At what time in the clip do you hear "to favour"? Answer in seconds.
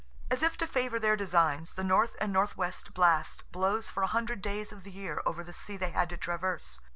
0.57-0.97